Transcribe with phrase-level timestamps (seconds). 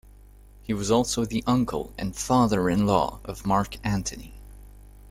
[0.63, 4.33] He was also the uncle and father-in-law of Mark Antony.